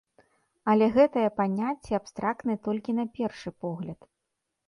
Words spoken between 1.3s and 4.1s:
паняцце абстрактнае толькі на першы погляд.